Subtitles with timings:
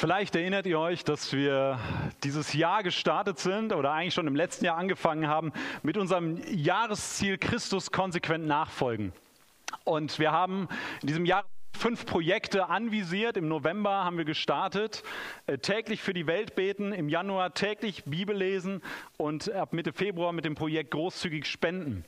[0.00, 1.80] Vielleicht erinnert ihr euch, dass wir
[2.22, 7.36] dieses Jahr gestartet sind oder eigentlich schon im letzten Jahr angefangen haben mit unserem Jahresziel
[7.36, 9.12] Christus konsequent nachfolgen.
[9.82, 10.68] Und wir haben
[11.02, 13.36] in diesem Jahr fünf Projekte anvisiert.
[13.36, 15.02] Im November haben wir gestartet,
[15.48, 18.82] äh, täglich für die Welt beten, im Januar täglich Bibel lesen
[19.16, 22.04] und ab Mitte Februar mit dem Projekt großzügig spenden.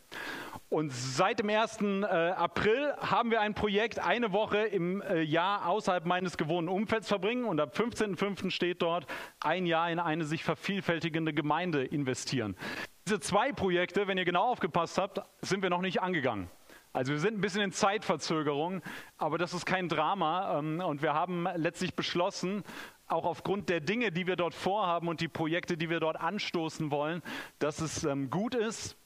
[0.70, 1.80] Und seit dem 1.
[1.80, 7.08] Äh, April haben wir ein Projekt, eine Woche im äh, Jahr außerhalb meines gewohnten Umfelds
[7.08, 7.44] verbringen.
[7.44, 8.52] Und ab 15.05.
[8.52, 9.04] steht dort,
[9.40, 12.56] ein Jahr in eine sich vervielfältigende Gemeinde investieren.
[13.04, 16.48] Diese zwei Projekte, wenn ihr genau aufgepasst habt, sind wir noch nicht angegangen.
[16.92, 18.80] Also wir sind ein bisschen in Zeitverzögerung,
[19.18, 20.56] aber das ist kein Drama.
[20.56, 22.62] Ähm, und wir haben letztlich beschlossen,
[23.08, 26.92] auch aufgrund der Dinge, die wir dort vorhaben und die Projekte, die wir dort anstoßen
[26.92, 27.22] wollen,
[27.58, 28.96] dass es ähm, gut ist,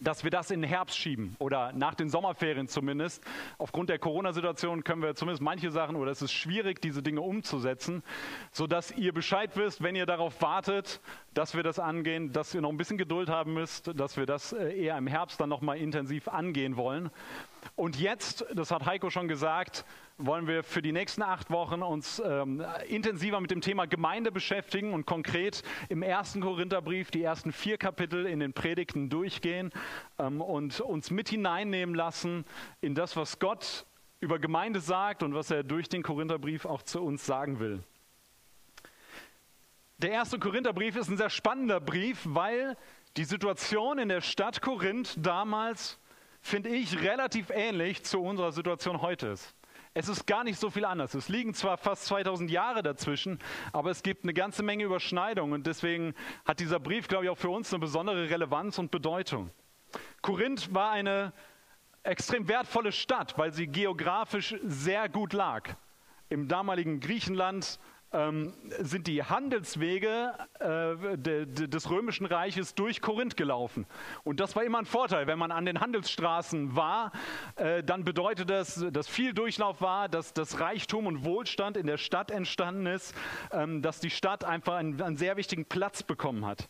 [0.00, 3.22] dass wir das in den Herbst schieben oder nach den Sommerferien zumindest.
[3.58, 8.02] Aufgrund der Corona-Situation können wir zumindest manche Sachen oder es ist schwierig, diese Dinge umzusetzen,
[8.50, 11.00] sodass ihr Bescheid wisst, wenn ihr darauf wartet,
[11.32, 14.52] dass wir das angehen, dass ihr noch ein bisschen Geduld haben müsst, dass wir das
[14.52, 17.10] äh, eher im Herbst dann nochmal intensiv angehen wollen.
[17.76, 19.84] Und jetzt, das hat Heiko schon gesagt,
[20.18, 24.94] wollen wir für die nächsten acht Wochen uns ähm, intensiver mit dem Thema Gemeinde beschäftigen
[24.94, 29.72] und konkret im ersten Korintherbrief die ersten vier Kapitel in den Predigten durchgehen
[30.18, 32.44] ähm, und uns mit hineinnehmen lassen
[32.80, 33.86] in das, was Gott
[34.20, 37.82] über Gemeinde sagt und was er durch den Korintherbrief auch zu uns sagen will.
[39.98, 42.76] Der erste Korintherbrief ist ein sehr spannender Brief, weil
[43.16, 45.98] die Situation in der Stadt Korinth damals
[46.44, 49.54] finde ich, relativ ähnlich zu unserer Situation heute ist.
[49.96, 51.14] Es ist gar nicht so viel anders.
[51.14, 53.38] Es liegen zwar fast 2000 Jahre dazwischen,
[53.72, 56.14] aber es gibt eine ganze Menge Überschneidungen und deswegen
[56.44, 59.50] hat dieser Brief, glaube ich, auch für uns eine besondere Relevanz und Bedeutung.
[60.20, 61.32] Korinth war eine
[62.02, 65.76] extrem wertvolle Stadt, weil sie geografisch sehr gut lag.
[66.28, 67.78] Im damaligen Griechenland
[68.14, 73.86] ähm, sind die Handelswege äh, de, de, des Römischen Reiches durch Korinth gelaufen.
[74.22, 75.26] Und das war immer ein Vorteil.
[75.26, 77.12] Wenn man an den Handelsstraßen war,
[77.56, 81.98] äh, dann bedeutet das, dass viel Durchlauf war, dass das Reichtum und Wohlstand in der
[81.98, 83.14] Stadt entstanden ist,
[83.52, 86.68] ähm, dass die Stadt einfach einen, einen sehr wichtigen Platz bekommen hat.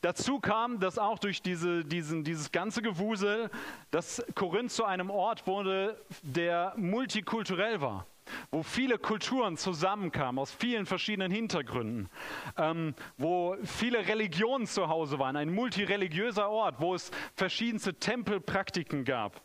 [0.00, 3.50] Dazu kam, dass auch durch diese, diesen, dieses ganze Gewusel,
[3.90, 8.06] dass Korinth zu einem Ort wurde, der multikulturell war
[8.50, 12.08] wo viele Kulturen zusammenkamen, aus vielen verschiedenen Hintergründen,
[12.56, 19.42] ähm, wo viele Religionen zu Hause waren, ein multireligiöser Ort, wo es verschiedenste Tempelpraktiken gab.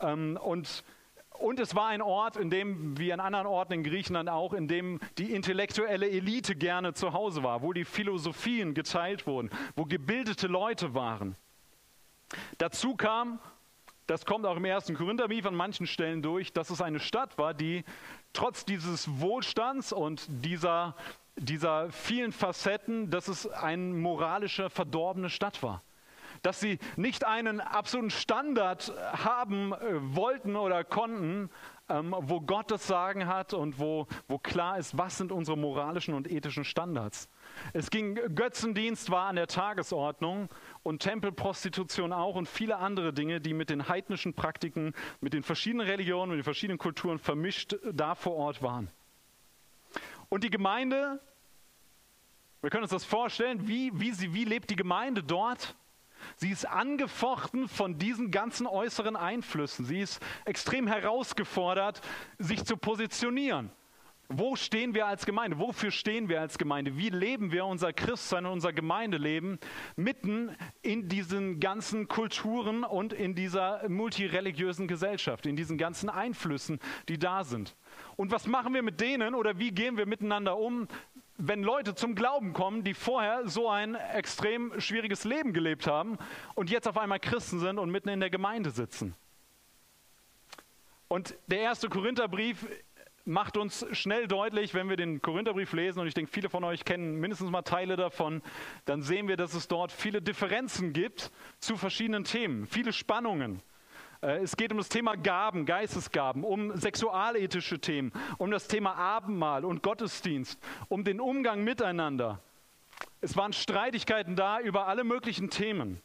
[0.00, 0.84] Ähm, und
[1.38, 4.68] und es war ein Ort, in dem, wie an anderen Orten in Griechenland auch, in
[4.68, 10.46] dem die intellektuelle Elite gerne zu Hause war, wo die Philosophien geteilt wurden, wo gebildete
[10.46, 11.36] Leute waren.
[12.58, 13.38] Dazu kam,
[14.06, 17.54] das kommt auch im ersten Korintherbrief an manchen Stellen durch, dass es eine Stadt war,
[17.54, 17.84] die
[18.32, 20.96] trotz dieses Wohlstands und dieser,
[21.36, 25.82] dieser vielen Facetten, dass es eine moralische, verdorbene Stadt war.
[26.42, 29.76] Dass sie nicht einen absoluten Standard haben äh,
[30.14, 31.50] wollten oder konnten,
[31.88, 36.14] ähm, wo Gott das Sagen hat und wo, wo klar ist, was sind unsere moralischen
[36.14, 37.28] und ethischen Standards.
[37.72, 40.48] Es ging, Götzendienst war an der Tagesordnung
[40.82, 45.86] und Tempelprostitution auch und viele andere Dinge, die mit den heidnischen Praktiken, mit den verschiedenen
[45.86, 48.90] Religionen, mit den verschiedenen Kulturen vermischt da vor Ort waren.
[50.28, 51.20] Und die Gemeinde,
[52.60, 55.74] wir können uns das vorstellen, wie, wie, sie, wie lebt die Gemeinde dort?
[56.36, 59.84] Sie ist angefochten von diesen ganzen äußeren Einflüssen.
[59.84, 62.00] Sie ist extrem herausgefordert,
[62.38, 63.70] sich zu positionieren.
[64.30, 65.58] Wo stehen wir als Gemeinde?
[65.58, 66.98] Wofür stehen wir als Gemeinde?
[66.98, 69.58] Wie leben wir unser Christsein und unser Gemeindeleben
[69.96, 77.18] mitten in diesen ganzen Kulturen und in dieser multireligiösen Gesellschaft, in diesen ganzen Einflüssen, die
[77.18, 77.74] da sind?
[78.16, 80.88] Und was machen wir mit denen oder wie gehen wir miteinander um,
[81.38, 86.18] wenn Leute zum Glauben kommen, die vorher so ein extrem schwieriges Leben gelebt haben
[86.54, 89.14] und jetzt auf einmal Christen sind und mitten in der Gemeinde sitzen?
[91.06, 92.66] Und der erste Korintherbrief
[93.24, 96.84] macht uns schnell deutlich, wenn wir den Korintherbrief lesen, und ich denke, viele von euch
[96.84, 98.42] kennen mindestens mal Teile davon,
[98.84, 101.30] dann sehen wir, dass es dort viele Differenzen gibt
[101.60, 103.62] zu verschiedenen Themen, viele Spannungen.
[104.22, 109.64] Äh, es geht um das Thema Gaben, Geistesgaben, um sexualethische Themen, um das Thema Abendmahl
[109.64, 112.40] und Gottesdienst, um den Umgang miteinander.
[113.20, 116.00] Es waren Streitigkeiten da über alle möglichen Themen.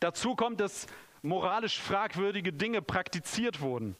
[0.00, 0.86] Dazu kommt, dass
[1.22, 3.96] moralisch fragwürdige Dinge praktiziert wurden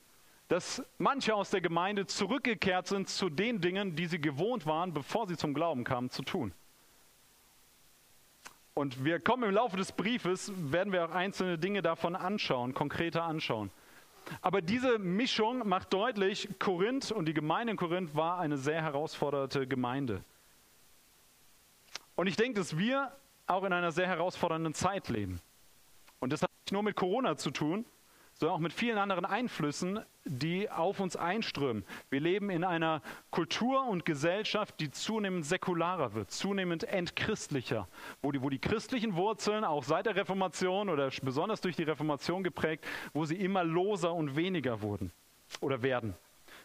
[0.48, 5.26] dass manche aus der Gemeinde zurückgekehrt sind zu den Dingen, die sie gewohnt waren, bevor
[5.26, 6.52] sie zum Glauben kamen, zu tun.
[8.78, 13.22] Und wir kommen im Laufe des Briefes, werden wir auch einzelne Dinge davon anschauen, konkreter
[13.22, 13.70] anschauen.
[14.42, 19.66] Aber diese Mischung macht deutlich, Korinth und die Gemeinde in Korinth war eine sehr herausforderte
[19.66, 20.22] Gemeinde.
[22.16, 25.40] Und ich denke, dass wir auch in einer sehr herausfordernden Zeit leben.
[26.20, 27.86] Und das hat nicht nur mit Corona zu tun,
[28.34, 31.84] sondern auch mit vielen anderen Einflüssen, die auf uns einströmen.
[32.10, 33.00] Wir leben in einer
[33.30, 37.88] Kultur und Gesellschaft, die zunehmend säkularer wird, zunehmend entchristlicher,
[38.22, 42.42] wo die, wo die christlichen Wurzeln auch seit der Reformation oder besonders durch die Reformation
[42.42, 45.12] geprägt, wo sie immer loser und weniger wurden
[45.60, 46.14] oder werden.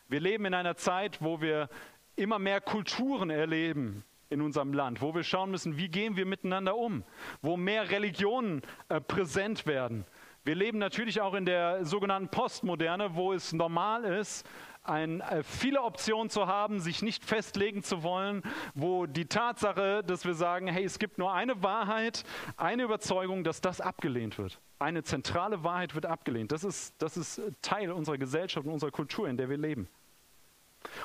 [0.08, 1.70] Wir leben in einer Zeit, wo wir
[2.16, 6.78] immer mehr Kulturen erleben, in unserem Land, wo wir schauen müssen, wie gehen wir miteinander
[6.78, 7.04] um,
[7.42, 10.06] wo mehr Religionen äh, präsent werden,
[10.44, 14.48] wir leben natürlich auch in der sogenannten Postmoderne, wo es normal ist,
[14.84, 18.42] ein, äh, viele Optionen zu haben, sich nicht festlegen zu wollen,
[18.74, 22.24] wo die Tatsache, dass wir sagen, hey, es gibt nur eine Wahrheit,
[22.58, 24.60] eine Überzeugung, dass das abgelehnt wird.
[24.80, 26.52] Eine zentrale Wahrheit wird abgelehnt.
[26.52, 29.88] Das ist, das ist Teil unserer Gesellschaft und unserer Kultur, in der wir leben.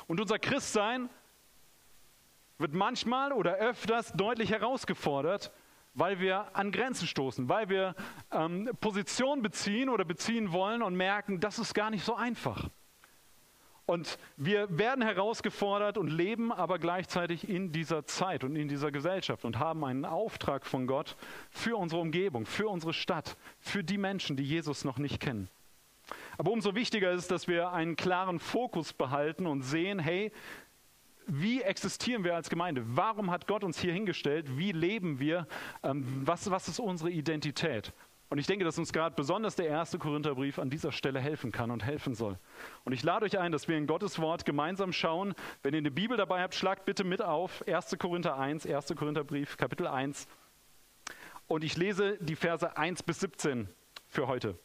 [0.07, 1.09] Und unser Christsein
[2.57, 5.51] wird manchmal oder öfters deutlich herausgefordert,
[5.97, 7.95] weil wir an Grenzen stoßen, weil wir
[8.31, 12.69] ähm, Position beziehen oder beziehen wollen und merken, das ist gar nicht so einfach.
[13.87, 19.43] Und wir werden herausgefordert und leben aber gleichzeitig in dieser Zeit und in dieser Gesellschaft
[19.43, 21.15] und haben einen Auftrag von Gott
[21.49, 25.49] für unsere Umgebung, für unsere Stadt, für die Menschen, die Jesus noch nicht kennen.
[26.37, 30.31] Aber umso wichtiger ist, dass wir einen klaren Fokus behalten und sehen, hey,
[31.27, 32.83] wie existieren wir als Gemeinde?
[32.85, 34.57] Warum hat Gott uns hier hingestellt?
[34.57, 35.47] Wie leben wir?
[35.83, 37.93] Ähm, was, was ist unsere Identität?
[38.29, 41.71] Und ich denke, dass uns gerade besonders der erste Korintherbrief an dieser Stelle helfen kann
[41.71, 42.37] und helfen soll.
[42.83, 45.33] Und ich lade euch ein, dass wir in Gottes Wort gemeinsam schauen.
[45.63, 47.95] Wenn ihr eine Bibel dabei habt, schlagt bitte mit auf 1.
[47.97, 48.93] Korinther 1, 1.
[48.97, 50.27] Korintherbrief, Kapitel 1.
[51.47, 53.69] Und ich lese die Verse 1 bis 17
[54.07, 54.59] für heute.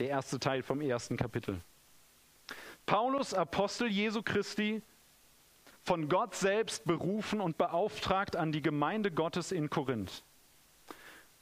[0.00, 1.60] Der erste Teil vom ersten Kapitel.
[2.86, 4.82] Paulus, Apostel Jesu Christi,
[5.84, 10.22] von Gott selbst berufen und beauftragt an die Gemeinde Gottes in Korinth.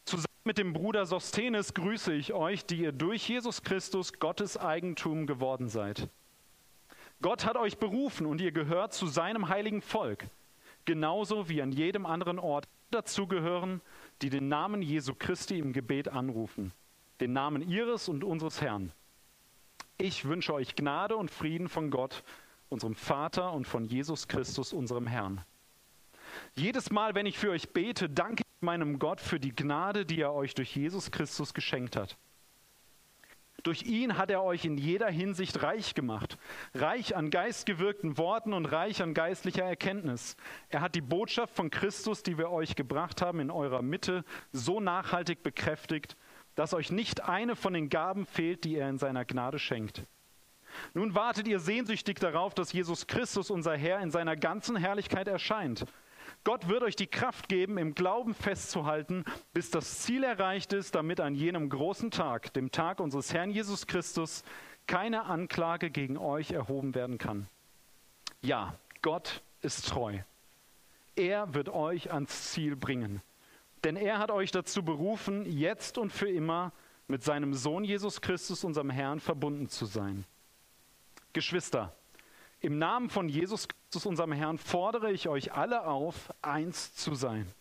[0.05, 5.27] Zusammen mit dem Bruder Sosthenes grüße ich euch, die ihr durch Jesus Christus Gottes Eigentum
[5.27, 6.09] geworden seid.
[7.21, 10.29] Gott hat euch berufen und ihr gehört zu seinem heiligen Volk,
[10.85, 13.81] genauso wie an jedem anderen Ort dazugehören,
[14.23, 16.73] die den Namen Jesu Christi im Gebet anrufen,
[17.21, 18.93] den Namen ihres und unseres Herrn.
[19.99, 22.23] Ich wünsche euch Gnade und Frieden von Gott,
[22.69, 25.45] unserem Vater und von Jesus Christus, unserem Herrn.
[26.55, 30.21] Jedes Mal, wenn ich für euch bete, danke ich meinem Gott für die Gnade, die
[30.21, 32.17] er euch durch Jesus Christus geschenkt hat.
[33.63, 36.39] Durch ihn hat er euch in jeder Hinsicht reich gemacht,
[36.75, 40.37] reich an geistgewirkten Worten und reich an geistlicher Erkenntnis.
[40.69, 44.79] Er hat die Botschaft von Christus, die wir euch gebracht haben, in eurer Mitte so
[44.79, 46.17] nachhaltig bekräftigt,
[46.55, 50.07] dass euch nicht eine von den Gaben fehlt, die er in seiner Gnade schenkt.
[50.95, 55.85] Nun wartet ihr sehnsüchtig darauf, dass Jesus Christus, unser Herr, in seiner ganzen Herrlichkeit erscheint.
[56.45, 61.21] Gott wird euch die Kraft geben, im Glauben festzuhalten, bis das Ziel erreicht ist, damit
[61.21, 64.45] an jenem großen Tag, dem Tag unseres Herrn Jesus Christus,
[64.87, 67.49] keine Anklage gegen euch erhoben werden kann.
[68.43, 70.19] Ja, Gott ist treu.
[71.17, 73.23] Er wird euch ans Ziel bringen.
[73.83, 76.73] Denn er hat euch dazu berufen, jetzt und für immer
[77.09, 80.25] mit seinem Sohn Jesus Christus, unserem Herrn, verbunden zu sein.
[81.37, 81.95] Geschwister,
[82.61, 87.53] im Namen von Jesus Christus, unserem Herrn, fordere ich euch alle auf, eins zu sein.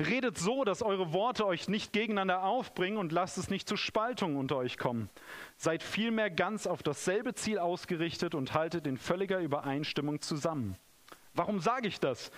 [0.00, 4.36] Redet so, dass eure Worte euch nicht gegeneinander aufbringen und lasst es nicht zu Spaltungen
[4.36, 5.08] unter euch kommen.
[5.56, 10.76] Seid vielmehr ganz auf dasselbe Ziel ausgerichtet und haltet in völliger Übereinstimmung zusammen.
[11.32, 12.32] Warum sage ich das?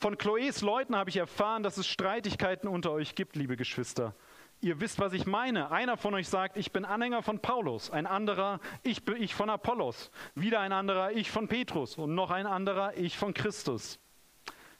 [0.00, 4.16] Von Chloes Leuten habe ich erfahren, dass es Streitigkeiten unter euch gibt, liebe Geschwister.
[4.62, 5.72] Ihr wisst, was ich meine.
[5.72, 9.50] Einer von euch sagt, ich bin Anhänger von Paulus, ein anderer, ich bin ich von
[9.50, 13.98] Apollos, wieder ein anderer, ich von Petrus und noch ein anderer, ich von Christus.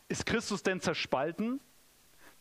[0.06, 1.58] Ist Christus denn zerspalten?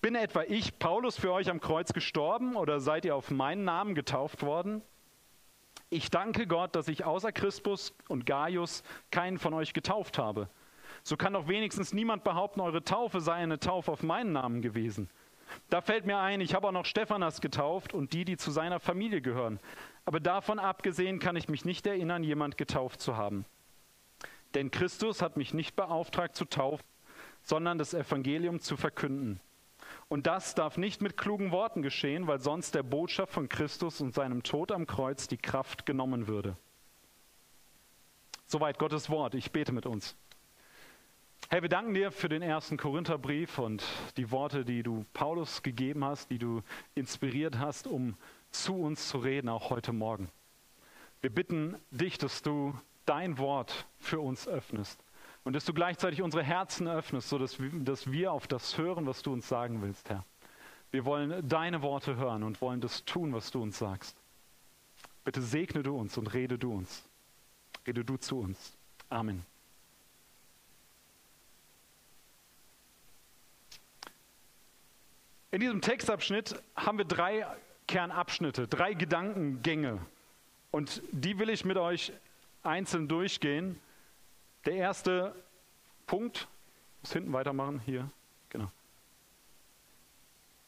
[0.01, 3.95] Bin etwa ich, Paulus, für euch am Kreuz gestorben oder seid ihr auf meinen Namen
[3.95, 4.83] getauft worden?
[5.89, 10.47] Ich danke Gott, dass ich außer Crispus und Gaius keinen von euch getauft habe.
[11.01, 15.09] So kann doch wenigstens niemand behaupten, eure Taufe sei eine Taufe auf meinen Namen gewesen.
[15.69, 18.79] Da fällt mir ein, ich habe auch noch Stephanas getauft und die, die zu seiner
[18.79, 19.59] Familie gehören.
[20.05, 23.45] Aber davon abgesehen kann ich mich nicht erinnern, jemand getauft zu haben.
[24.53, 26.85] Denn Christus hat mich nicht beauftragt zu taufen,
[27.43, 29.39] sondern das Evangelium zu verkünden.
[30.09, 34.13] Und das darf nicht mit klugen Worten geschehen, weil sonst der Botschaft von Christus und
[34.13, 36.57] seinem Tod am Kreuz die Kraft genommen würde.
[38.45, 39.35] Soweit Gottes Wort.
[39.35, 40.17] Ich bete mit uns.
[41.51, 43.83] Herr, wir danken dir für den ersten Korintherbrief und
[44.15, 46.61] die Worte, die du Paulus gegeben hast, die du
[46.95, 48.15] inspiriert hast, um
[48.51, 50.29] zu uns zu reden, auch heute Morgen.
[51.19, 52.73] Wir bitten dich, dass du
[53.05, 55.03] dein Wort für uns öffnest
[55.43, 59.21] und dass du gleichzeitig unsere Herzen öffnest, sodass wir, dass wir auf das hören, was
[59.21, 60.23] du uns sagen willst, Herr.
[60.91, 64.15] Wir wollen deine Worte hören und wollen das tun, was du uns sagst.
[65.25, 67.03] Bitte segne du uns und rede du uns.
[67.85, 68.77] Rede du zu uns.
[69.09, 69.50] Amen.
[75.51, 77.45] In diesem Textabschnitt haben wir drei
[77.87, 79.99] Kernabschnitte, drei Gedankengänge.
[80.71, 82.13] Und die will ich mit euch
[82.63, 83.79] einzeln durchgehen.
[84.65, 85.35] Der erste
[86.07, 86.47] Punkt,
[86.97, 88.09] ich muss hinten weitermachen, hier,
[88.49, 88.71] genau,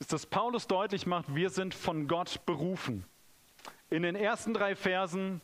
[0.03, 3.05] ist, dass Paulus deutlich macht, wir sind von Gott berufen.
[3.89, 5.39] In den ersten drei Versen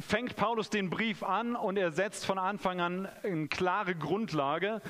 [0.00, 4.82] fängt Paulus den Brief an und er setzt von Anfang an eine klare Grundlage.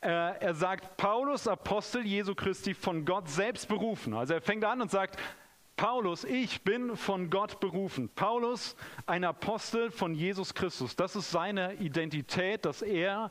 [0.00, 4.14] Äh, er sagt, Paulus, Apostel Jesu Christi, von Gott selbst berufen.
[4.14, 5.18] Also er fängt an und sagt,
[5.76, 8.08] Paulus, ich bin von Gott berufen.
[8.14, 8.76] Paulus,
[9.06, 10.96] ein Apostel von Jesus Christus.
[10.96, 13.30] Das ist seine Identität, dass er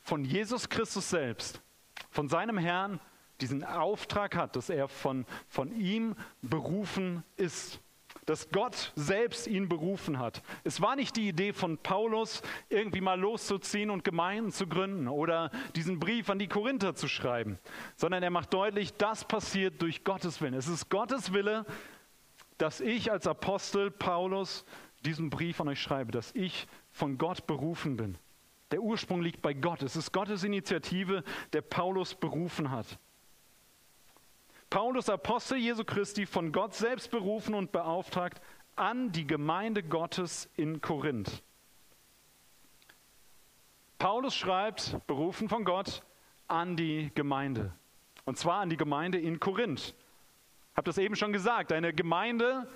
[0.00, 1.60] von Jesus Christus selbst,
[2.10, 3.00] von seinem Herrn,
[3.40, 7.80] diesen Auftrag hat, dass er von, von ihm berufen ist
[8.28, 10.42] dass Gott selbst ihn berufen hat.
[10.62, 15.50] Es war nicht die Idee von Paulus, irgendwie mal loszuziehen und Gemeinden zu gründen oder
[15.74, 17.58] diesen Brief an die Korinther zu schreiben,
[17.96, 20.52] sondern er macht deutlich, das passiert durch Gottes Willen.
[20.52, 21.64] Es ist Gottes Wille,
[22.58, 24.66] dass ich als Apostel Paulus
[25.06, 28.18] diesen Brief an euch schreibe, dass ich von Gott berufen bin.
[28.72, 29.82] Der Ursprung liegt bei Gott.
[29.82, 32.98] Es ist Gottes Initiative, der Paulus berufen hat.
[34.70, 38.42] Paulus, Apostel Jesu Christi, von Gott selbst berufen und beauftragt
[38.76, 41.42] an die Gemeinde Gottes in Korinth.
[43.98, 46.02] Paulus schreibt, berufen von Gott,
[46.46, 47.72] an die Gemeinde.
[48.24, 49.94] Und zwar an die Gemeinde in Korinth.
[50.72, 52.68] Ich habe das eben schon gesagt, eine Gemeinde,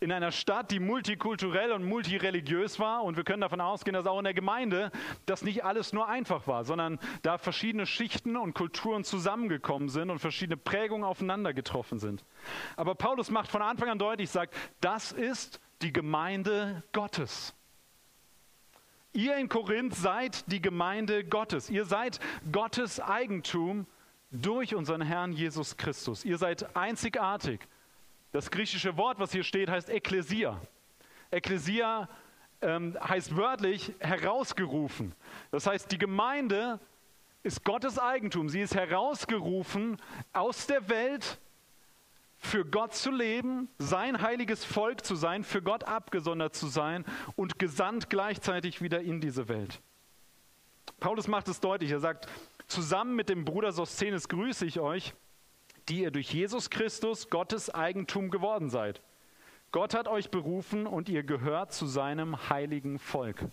[0.00, 3.02] in einer Stadt, die multikulturell und multireligiös war.
[3.02, 4.90] Und wir können davon ausgehen, dass auch in der Gemeinde
[5.26, 10.18] das nicht alles nur einfach war, sondern da verschiedene Schichten und Kulturen zusammengekommen sind und
[10.18, 12.24] verschiedene Prägungen aufeinander getroffen sind.
[12.76, 17.54] Aber Paulus macht von Anfang an deutlich, sagt, das ist die Gemeinde Gottes.
[19.12, 21.70] Ihr in Korinth seid die Gemeinde Gottes.
[21.70, 22.20] Ihr seid
[22.52, 23.86] Gottes Eigentum
[24.30, 26.24] durch unseren Herrn Jesus Christus.
[26.24, 27.66] Ihr seid einzigartig.
[28.32, 30.60] Das griechische Wort, was hier steht, heißt Ekklesia.
[31.30, 32.08] Ekklesia
[32.60, 35.14] ähm, heißt wörtlich herausgerufen.
[35.50, 36.80] Das heißt, die Gemeinde
[37.42, 38.48] ist Gottes Eigentum.
[38.48, 39.96] Sie ist herausgerufen
[40.32, 41.38] aus der Welt,
[42.40, 47.04] für Gott zu leben, sein heiliges Volk zu sein, für Gott abgesondert zu sein
[47.34, 49.80] und gesandt gleichzeitig wieder in diese Welt.
[51.00, 51.90] Paulus macht es deutlich.
[51.90, 52.28] Er sagt,
[52.68, 55.14] zusammen mit dem Bruder Sosthenes grüße ich euch
[55.88, 59.00] die ihr durch Jesus Christus Gottes Eigentum geworden seid.
[59.72, 63.44] Gott hat euch berufen und ihr gehört zu seinem heiligen Volk.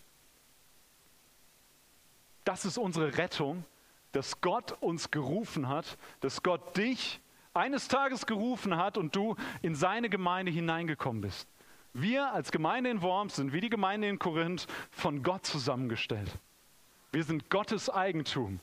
[2.46, 3.65] Das ist unsere Rettung,
[4.12, 7.20] dass Gott uns gerufen hat, dass Gott dich
[7.54, 11.48] eines Tages gerufen hat und du in seine Gemeinde hineingekommen bist.
[11.94, 16.30] Wir als Gemeinde in Worms sind wie die Gemeinde in Korinth von Gott zusammengestellt.
[17.12, 18.60] Wir sind Gottes Eigentum.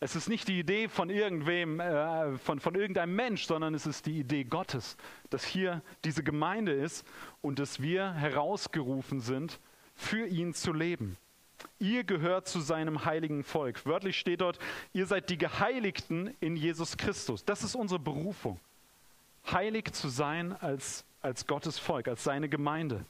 [0.00, 4.06] Es ist nicht die Idee von irgendwem, äh, von, von irgendeinem Mensch, sondern es ist
[4.06, 4.96] die Idee Gottes,
[5.30, 7.04] dass hier diese Gemeinde ist
[7.42, 9.58] und dass wir herausgerufen sind,
[9.96, 11.16] für ihn zu leben.
[11.80, 13.84] Ihr gehört zu seinem heiligen Volk.
[13.84, 14.60] Wörtlich steht dort,
[14.92, 17.44] ihr seid die Geheiligten in Jesus Christus.
[17.44, 18.60] Das ist unsere Berufung.
[19.50, 23.04] Heilig zu sein als, als Gottes Volk, als seine Gemeinde.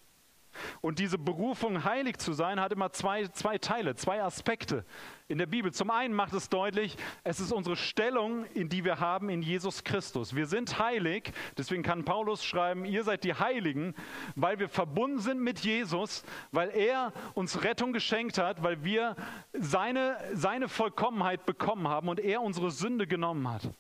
[0.80, 4.84] Und diese Berufung, heilig zu sein, hat immer zwei, zwei Teile, zwei Aspekte
[5.28, 5.72] in der Bibel.
[5.72, 9.84] Zum einen macht es deutlich, es ist unsere Stellung, in die wir haben in Jesus
[9.84, 10.34] Christus.
[10.34, 13.94] Wir sind heilig, deswegen kann Paulus schreiben, ihr seid die Heiligen,
[14.34, 19.16] weil wir verbunden sind mit Jesus, weil er uns Rettung geschenkt hat, weil wir
[19.52, 23.70] seine, seine Vollkommenheit bekommen haben und er unsere Sünde genommen hat.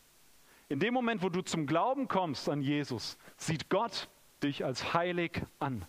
[0.68, 4.08] In dem Moment, wo du zum Glauben kommst an Jesus, sieht Gott
[4.42, 5.86] dich als heilig an.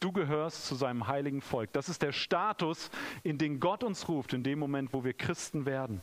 [0.00, 1.72] Du gehörst zu seinem heiligen Volk.
[1.72, 2.90] Das ist der Status,
[3.24, 6.02] in den Gott uns ruft, in dem Moment, wo wir Christen werden.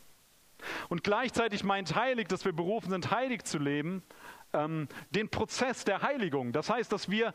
[0.88, 4.02] Und gleichzeitig meint heilig, dass wir berufen sind, heilig zu leben,
[4.52, 6.52] ähm, den Prozess der Heiligung.
[6.52, 7.32] Das heißt, dass wir,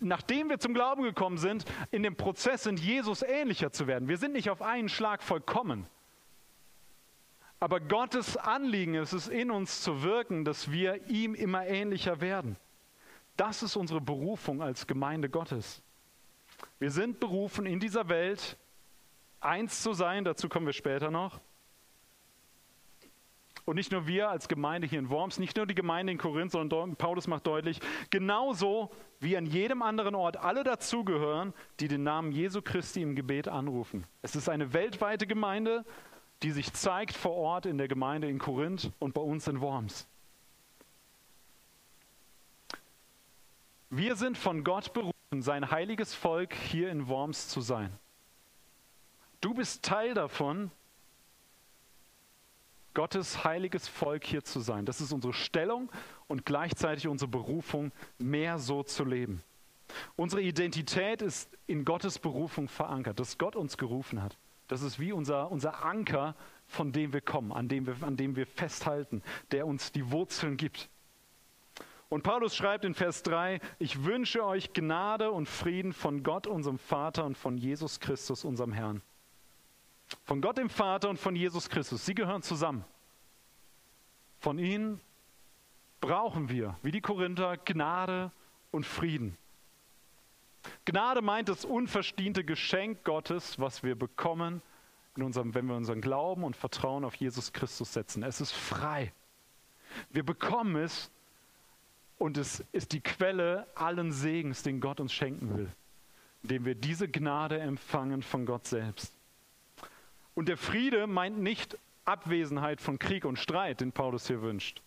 [0.00, 4.08] nachdem wir zum Glauben gekommen sind, in dem Prozess sind, Jesus ähnlicher zu werden.
[4.08, 5.86] Wir sind nicht auf einen Schlag vollkommen.
[7.58, 12.56] Aber Gottes Anliegen ist es, in uns zu wirken, dass wir ihm immer ähnlicher werden.
[13.36, 15.82] Das ist unsere Berufung als Gemeinde Gottes.
[16.78, 18.56] Wir sind berufen, in dieser Welt
[19.40, 21.40] eins zu sein, dazu kommen wir später noch.
[23.64, 26.52] Und nicht nur wir als Gemeinde hier in Worms, nicht nur die Gemeinde in Korinth,
[26.52, 32.30] sondern Paulus macht deutlich, genauso wie an jedem anderen Ort alle dazugehören, die den Namen
[32.30, 34.06] Jesu Christi im Gebet anrufen.
[34.22, 35.84] Es ist eine weltweite Gemeinde,
[36.42, 40.06] die sich zeigt vor Ort in der Gemeinde in Korinth und bei uns in Worms.
[43.90, 47.92] Wir sind von Gott berufen, sein heiliges Volk hier in Worms zu sein.
[49.40, 50.70] Du bist Teil davon,
[52.94, 54.86] Gottes heiliges Volk hier zu sein.
[54.86, 55.90] Das ist unsere Stellung
[56.28, 59.42] und gleichzeitig unsere Berufung, mehr so zu leben.
[60.16, 64.38] Unsere Identität ist in Gottes Berufung verankert, dass Gott uns gerufen hat.
[64.68, 66.34] Das ist wie unser, unser Anker,
[66.66, 70.56] von dem wir kommen, an dem wir, an dem wir festhalten, der uns die Wurzeln
[70.56, 70.88] gibt.
[72.08, 76.78] Und Paulus schreibt in Vers 3, ich wünsche euch Gnade und Frieden von Gott, unserem
[76.78, 79.02] Vater und von Jesus Christus, unserem Herrn.
[80.22, 82.06] Von Gott dem Vater und von Jesus Christus.
[82.06, 82.84] Sie gehören zusammen.
[84.38, 85.00] Von ihnen
[86.00, 88.30] brauchen wir, wie die Korinther, Gnade
[88.70, 89.36] und Frieden.
[90.84, 94.62] Gnade meint das unverdiente Geschenk Gottes, was wir bekommen,
[95.16, 98.22] unserem, wenn wir unseren Glauben und Vertrauen auf Jesus Christus setzen.
[98.22, 99.12] Es ist frei.
[100.10, 101.10] Wir bekommen es
[102.18, 105.72] und es ist die Quelle allen Segens, den Gott uns schenken will,
[106.42, 109.14] indem wir diese Gnade empfangen von Gott selbst.
[110.34, 114.82] Und der Friede meint nicht Abwesenheit von Krieg und Streit, den Paulus hier wünscht.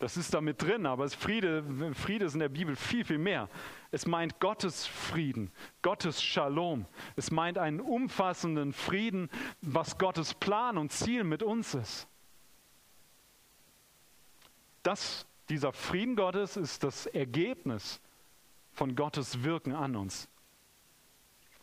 [0.00, 1.62] Das ist da mit drin, aber Friede,
[1.94, 3.50] Friede ist in der Bibel viel, viel mehr.
[3.90, 6.86] Es meint Gottes Frieden, Gottes Shalom.
[7.16, 9.28] Es meint einen umfassenden Frieden,
[9.60, 12.08] was Gottes Plan und Ziel mit uns ist.
[14.82, 18.00] Das, dieser Frieden Gottes ist das Ergebnis
[18.72, 20.28] von Gottes Wirken an uns.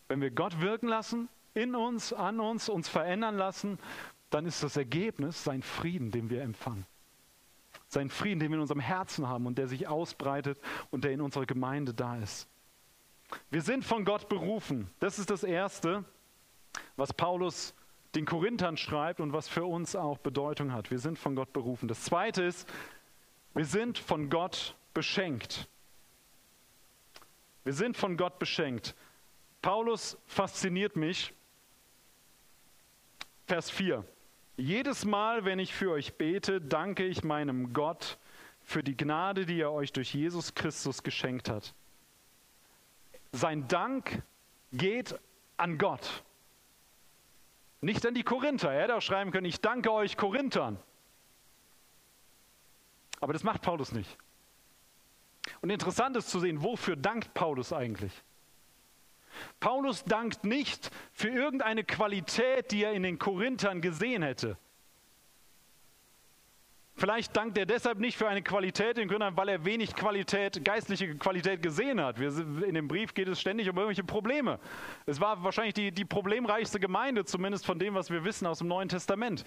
[0.08, 3.78] Wenn wir Gott wirken lassen, in uns, an uns, uns verändern lassen,
[4.30, 6.86] dann ist das Ergebnis sein Frieden, den wir empfangen.
[7.88, 10.58] Sein Frieden, den wir in unserem Herzen haben und der sich ausbreitet
[10.90, 12.46] und der in unserer Gemeinde da ist.
[13.50, 14.90] Wir sind von Gott berufen.
[15.00, 16.04] Das ist das Erste,
[16.96, 17.74] was Paulus
[18.14, 20.90] den Korinthern schreibt und was für uns auch Bedeutung hat.
[20.90, 21.88] Wir sind von Gott berufen.
[21.88, 22.68] Das Zweite ist,
[23.54, 25.68] wir sind von Gott beschenkt.
[27.64, 28.94] Wir sind von Gott beschenkt.
[29.60, 31.34] Paulus fasziniert mich,
[33.46, 34.04] Vers 4.
[34.56, 38.18] Jedes Mal, wenn ich für euch bete, danke ich meinem Gott
[38.62, 41.74] für die Gnade, die er euch durch Jesus Christus geschenkt hat.
[43.32, 44.22] Sein Dank
[44.72, 45.18] geht
[45.56, 46.22] an Gott.
[47.80, 48.72] Nicht an die Korinther.
[48.72, 50.78] Er hätte auch schreiben können, ich danke euch Korinthern.
[53.20, 54.16] Aber das macht Paulus nicht.
[55.60, 58.12] Und interessant ist zu sehen, wofür dankt Paulus eigentlich?
[59.60, 64.56] Paulus dankt nicht für irgendeine Qualität, die er in den Korinthern gesehen hätte.
[66.98, 71.14] Vielleicht dankt er deshalb nicht für eine Qualität in Korinthern, weil er wenig Qualität, geistliche
[71.16, 72.18] Qualität gesehen hat.
[72.18, 74.58] Wir, in dem Brief geht es ständig um irgendwelche Probleme.
[75.06, 78.66] Es war wahrscheinlich die, die problemreichste Gemeinde, zumindest von dem, was wir wissen aus dem
[78.66, 79.44] Neuen Testament.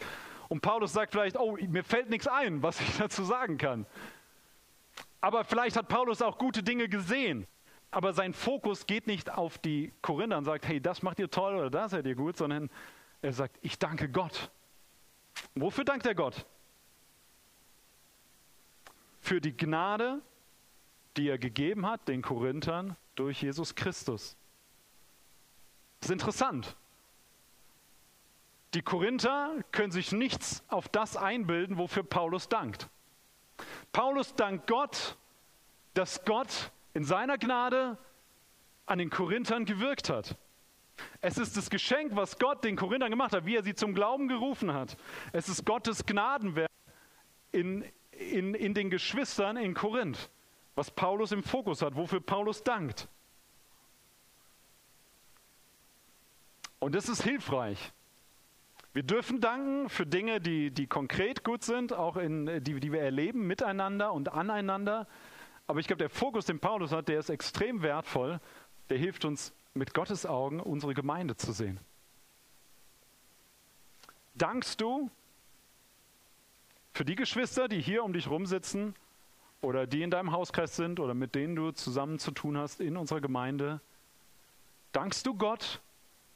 [0.48, 3.86] Und Paulus sagt vielleicht, oh, mir fällt nichts ein, was ich dazu sagen kann.
[5.20, 7.46] Aber vielleicht hat Paulus auch gute Dinge gesehen
[7.92, 11.56] aber sein Fokus geht nicht auf die Korinther und sagt, hey, das macht ihr toll
[11.56, 12.70] oder das seid ihr gut, sondern
[13.22, 14.50] er sagt, ich danke Gott.
[15.56, 16.46] Wofür dankt er Gott?
[19.22, 20.22] Für die Gnade,
[21.16, 24.36] die er gegeben hat, den Korinthern, durch Jesus Christus.
[26.00, 26.76] Das ist interessant.
[28.74, 32.90] Die Korinther können sich nichts auf das einbilden, wofür Paulus dankt.
[33.92, 35.18] Paulus dankt Gott,
[35.94, 37.98] dass Gott in seiner Gnade
[38.86, 40.38] an den Korinthern gewirkt hat.
[41.20, 44.28] Es ist das Geschenk, was Gott den Korinthern gemacht hat, wie er sie zum Glauben
[44.28, 44.98] gerufen hat.
[45.34, 46.70] Es ist Gottes Gnadenwerk
[47.52, 47.86] in,
[48.30, 50.30] in, in den Geschwistern in Korinth,
[50.76, 53.08] was Paulus im Fokus hat, wofür Paulus dankt.
[56.80, 57.92] Und das ist hilfreich.
[58.94, 63.02] Wir dürfen danken für Dinge, die, die konkret gut sind, auch in, die, die wir
[63.02, 65.08] erleben miteinander und aneinander.
[65.68, 68.42] Aber ich glaube, der Fokus, den Paulus hat, der ist extrem wertvoll.
[68.90, 71.80] Der hilft uns mit Gottes Augen unsere Gemeinde zu sehen.
[74.34, 75.10] Dankst du
[76.94, 78.96] für die Geschwister, die hier um dich rumsitzen
[79.62, 82.98] oder die in deinem Hauskreis sind oder mit denen du zusammen zu tun hast in
[82.98, 83.80] unserer Gemeinde?
[84.92, 85.82] Dankst du Gott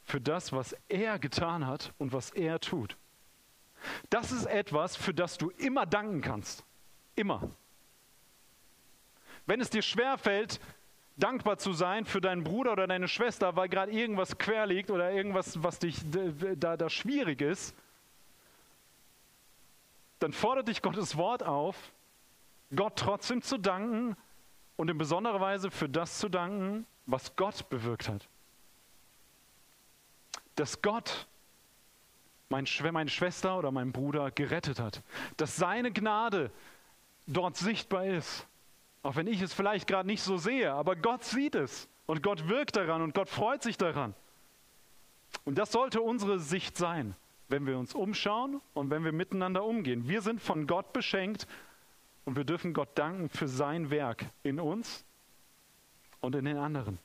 [0.04, 2.96] für das, was er getan hat und was er tut?
[4.08, 6.64] Das ist etwas, für das du immer danken kannst.
[7.14, 7.50] Immer.
[9.44, 10.60] Wenn es dir schwerfällt,
[11.16, 15.12] dankbar zu sein für deinen Bruder oder deine Schwester, weil gerade irgendwas quer liegt oder
[15.12, 17.74] irgendwas, was dich da, da schwierig ist,
[20.26, 21.76] dann fordert dich Gottes Wort auf,
[22.74, 24.16] Gott trotzdem zu danken
[24.74, 28.26] und in besonderer Weise für das zu danken, was Gott bewirkt hat.
[30.56, 31.28] Dass Gott
[32.48, 35.00] meine Schwester oder meinen Bruder gerettet hat.
[35.36, 36.50] Dass seine Gnade
[37.28, 38.48] dort sichtbar ist.
[39.04, 42.48] Auch wenn ich es vielleicht gerade nicht so sehe, aber Gott sieht es und Gott
[42.48, 44.12] wirkt daran und Gott freut sich daran.
[45.44, 47.14] Und das sollte unsere Sicht sein,
[47.48, 50.08] wenn wir uns umschauen und wenn wir miteinander umgehen.
[50.08, 51.46] Wir sind von Gott beschenkt
[52.24, 55.04] und wir dürfen Gott danken für sein Werk in uns
[56.20, 56.98] und in den anderen.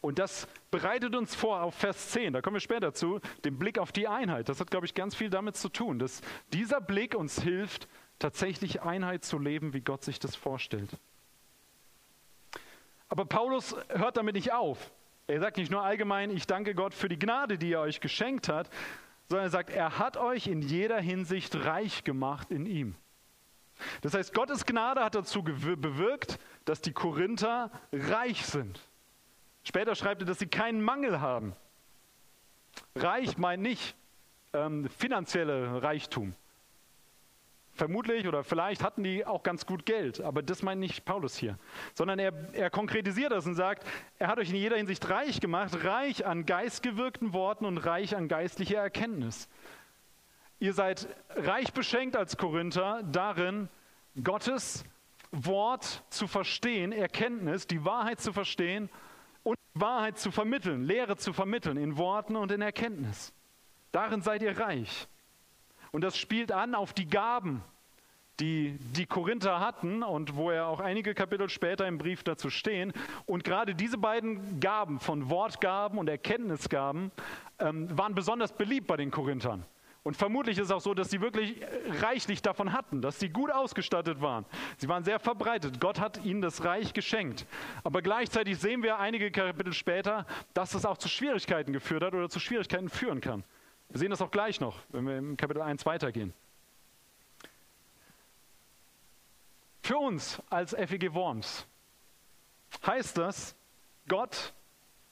[0.00, 3.78] Und das bereitet uns vor auf Vers 10, da kommen wir später zu, den Blick
[3.78, 4.48] auf die Einheit.
[4.48, 8.82] Das hat, glaube ich, ganz viel damit zu tun, dass dieser Blick uns hilft, tatsächlich
[8.82, 10.90] Einheit zu leben, wie Gott sich das vorstellt.
[13.08, 14.92] Aber Paulus hört damit nicht auf.
[15.26, 18.48] Er sagt nicht nur allgemein, ich danke Gott für die Gnade, die er euch geschenkt
[18.48, 18.70] hat,
[19.30, 22.96] sondern er sagt, er hat euch in jeder Hinsicht reich gemacht in ihm.
[24.00, 28.80] Das heißt, Gottes Gnade hat dazu bewirkt, dass die Korinther reich sind.
[29.62, 31.54] Später schreibt er, dass sie keinen Mangel haben.
[32.96, 33.94] Reich meint nicht
[34.52, 36.34] ähm, finanzielle Reichtum.
[37.80, 41.58] Vermutlich oder vielleicht hatten die auch ganz gut Geld, aber das meint nicht Paulus hier,
[41.94, 43.86] sondern er, er konkretisiert das und sagt,
[44.18, 48.28] er hat euch in jeder Hinsicht reich gemacht, reich an geistgewirkten Worten und reich an
[48.28, 49.48] geistlicher Erkenntnis.
[50.58, 53.70] Ihr seid reich beschenkt als Korinther darin,
[54.22, 54.84] Gottes
[55.30, 58.90] Wort zu verstehen, Erkenntnis, die Wahrheit zu verstehen
[59.42, 63.32] und Wahrheit zu vermitteln, Lehre zu vermitteln in Worten und in Erkenntnis.
[63.90, 65.08] Darin seid ihr reich.
[65.92, 67.62] Und das spielt an auf die Gaben,
[68.40, 72.92] die die Korinther hatten und wo er auch einige Kapitel später im Brief dazu stehen.
[73.26, 77.12] Und gerade diese beiden Gaben von Wortgaben und Erkenntnisgaben
[77.58, 79.64] ähm, waren besonders beliebt bei den Korinthern.
[80.02, 81.60] Und vermutlich ist es auch so, dass sie wirklich
[82.00, 84.46] reichlich davon hatten, dass sie gut ausgestattet waren.
[84.78, 85.78] Sie waren sehr verbreitet.
[85.78, 87.44] Gott hat ihnen das Reich geschenkt.
[87.84, 92.30] Aber gleichzeitig sehen wir einige Kapitel später, dass es auch zu Schwierigkeiten geführt hat oder
[92.30, 93.44] zu Schwierigkeiten führen kann.
[93.90, 96.32] Wir sehen das auch gleich noch, wenn wir im Kapitel 1 weitergehen.
[99.82, 101.66] Für uns als FEG Worms
[102.86, 103.56] heißt das,
[104.06, 104.54] Gott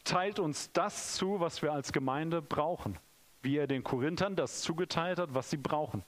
[0.05, 2.97] teilt uns das zu, was wir als Gemeinde brauchen.
[3.43, 6.05] Wie er den Korinthern das zugeteilt hat, was sie brauchen.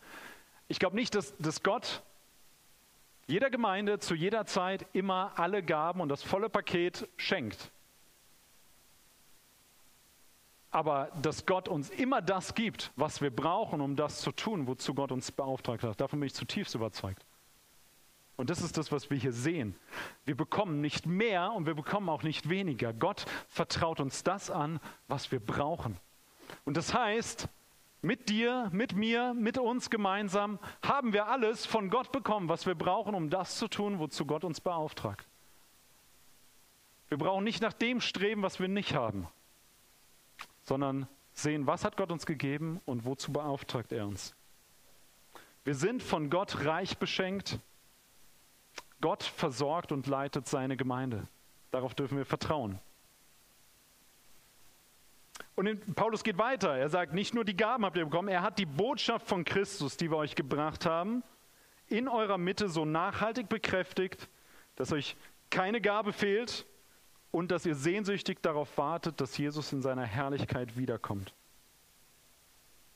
[0.68, 2.02] Ich glaube nicht, dass, dass Gott
[3.26, 7.72] jeder Gemeinde zu jeder Zeit immer alle Gaben und das volle Paket schenkt.
[10.70, 14.94] Aber dass Gott uns immer das gibt, was wir brauchen, um das zu tun, wozu
[14.94, 17.24] Gott uns beauftragt hat, davon bin ich zutiefst überzeugt.
[18.36, 19.74] Und das ist das, was wir hier sehen.
[20.24, 22.94] Wir bekommen nicht mehr und wir bekommen auch nicht weniger.
[22.94, 25.98] Gott vertraut uns das an, was wir brauchen.
[26.64, 27.48] Und das heißt,
[28.00, 32.74] mit dir, mit mir, mit uns gemeinsam haben wir alles von Gott bekommen, was wir
[32.74, 35.26] brauchen, um das zu tun, wozu Gott uns beauftragt.
[37.08, 39.28] Wir brauchen nicht nach dem streben, was wir nicht haben
[40.70, 44.36] sondern sehen, was hat Gott uns gegeben und wozu beauftragt er uns.
[45.64, 47.58] Wir sind von Gott reich beschenkt.
[49.00, 51.26] Gott versorgt und leitet seine Gemeinde.
[51.72, 52.78] Darauf dürfen wir vertrauen.
[55.56, 56.76] Und Paulus geht weiter.
[56.76, 59.96] Er sagt, nicht nur die Gaben habt ihr bekommen, er hat die Botschaft von Christus,
[59.96, 61.24] die wir euch gebracht haben,
[61.88, 64.28] in eurer Mitte so nachhaltig bekräftigt,
[64.76, 65.16] dass euch
[65.50, 66.64] keine Gabe fehlt
[67.30, 71.32] und dass ihr sehnsüchtig darauf wartet, dass Jesus in seiner Herrlichkeit wiederkommt.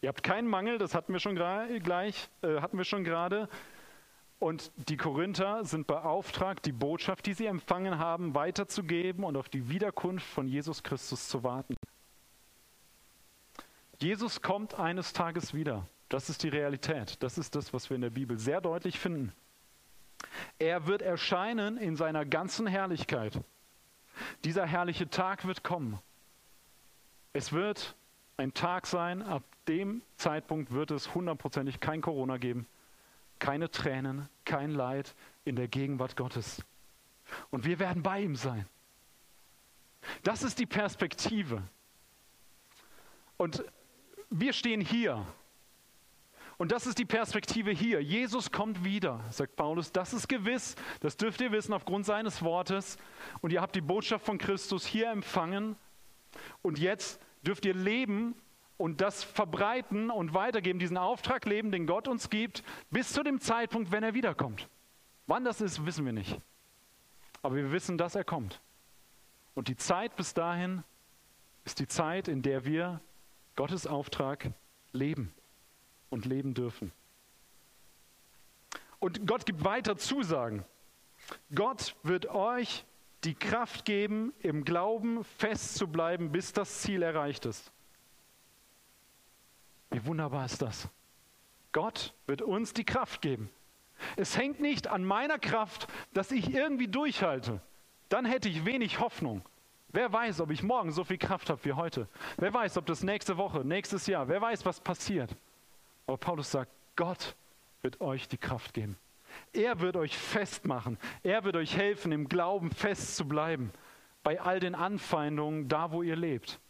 [0.01, 3.49] Ihr habt keinen Mangel, das hatten wir schon gleich, äh, hatten wir schon gerade.
[4.39, 9.71] Und die Korinther sind beauftragt, die Botschaft, die sie empfangen haben, weiterzugeben und auf die
[9.71, 11.75] Wiederkunft von Jesus Christus zu warten.
[13.99, 15.87] Jesus kommt eines Tages wieder.
[16.11, 17.23] Das ist die Realität.
[17.23, 19.33] Das ist das, was wir in der Bibel sehr deutlich finden.
[20.59, 23.41] Er wird erscheinen in seiner ganzen Herrlichkeit.
[24.45, 25.99] Dieser herrliche Tag wird kommen.
[27.33, 27.95] Es wird
[28.37, 32.67] ein Tag sein, ab dem Zeitpunkt wird es hundertprozentig kein Corona geben,
[33.39, 36.63] keine Tränen, kein Leid in der Gegenwart Gottes.
[37.51, 38.67] Und wir werden bei ihm sein.
[40.23, 41.63] Das ist die Perspektive.
[43.37, 43.65] Und
[44.31, 45.27] wir stehen hier
[46.57, 48.03] und das ist die Perspektive hier.
[48.03, 49.91] Jesus kommt wieder, sagt Paulus.
[49.91, 50.77] Das ist gewiss.
[51.01, 52.97] Das dürft ihr wissen aufgrund seines Wortes.
[53.41, 55.77] Und ihr habt die Botschaft von Christus hier empfangen.
[56.63, 58.37] Und jetzt dürft ihr leben
[58.77, 63.41] und das verbreiten und weitergeben, diesen Auftrag leben, den Gott uns gibt, bis zu dem
[63.41, 64.69] Zeitpunkt, wenn er wiederkommt.
[65.27, 66.41] Wann das ist, wissen wir nicht.
[67.43, 68.61] Aber wir wissen, dass er kommt.
[69.55, 70.83] Und die Zeit bis dahin
[71.65, 73.01] ist die Zeit, in der wir
[73.55, 74.53] Gottes Auftrag
[74.93, 75.33] leben
[76.11, 76.93] und leben dürfen.
[78.99, 80.65] Und Gott gibt weiter Zusagen.
[81.55, 82.85] Gott wird euch
[83.25, 87.73] die Kraft geben, im Glauben fest zu bleiben, bis das Ziel erreicht ist.
[89.91, 90.89] Wie wunderbar ist das?
[91.73, 93.51] Gott wird uns die Kraft geben.
[94.17, 97.61] Es hängt nicht an meiner Kraft, dass ich irgendwie durchhalte.
[98.09, 99.43] Dann hätte ich wenig Hoffnung.
[99.89, 102.09] Wer weiß, ob ich morgen so viel Kraft habe wie heute?
[102.37, 105.37] Wer weiß, ob das nächste Woche, nächstes Jahr, wer weiß, was passiert?
[106.07, 107.35] Aber Paulus sagt, Gott
[107.83, 108.97] wird euch die Kraft geben.
[109.53, 110.99] Er wird euch festmachen.
[111.23, 113.73] Er wird euch helfen, im Glauben fest zu bleiben.
[114.23, 116.61] Bei all den Anfeindungen, da wo ihr lebt.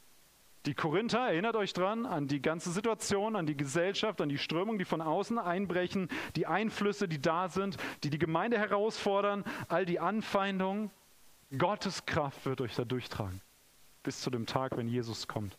[0.67, 4.79] Die Korinther, erinnert euch dran, an die ganze Situation, an die Gesellschaft, an die Strömungen,
[4.79, 10.01] die von außen einbrechen, die Einflüsse, die da sind, die die Gemeinde herausfordern, all die
[10.01, 10.91] Anfeindungen.
[11.59, 13.43] Gottes Kraft wird euch da durchtragen.
[14.03, 15.59] Bis zu dem Tag, wenn Jesus kommt.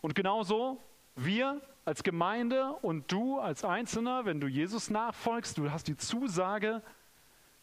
[0.00, 0.82] Und genauso,
[1.16, 6.82] wir als Gemeinde und du als Einzelner, wenn du Jesus nachfolgst, du hast die Zusage,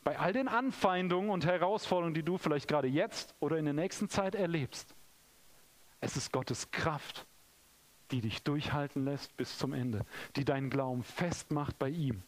[0.04, 4.10] bei all den Anfeindungen und Herausforderungen, die du vielleicht gerade jetzt oder in der nächsten
[4.10, 4.96] Zeit erlebst,
[6.02, 7.26] es ist Gottes Kraft,
[8.12, 12.22] die dich durchhalten lässt bis zum Ende, die deinen Glauben festmacht bei ihm,